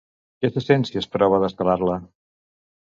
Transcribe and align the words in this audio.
Què 0.43 0.49
se 0.55 0.63
sent 0.63 0.85
si 0.91 0.99
es 1.03 1.09
prova 1.17 1.41
d'escalar-la? 1.45 2.01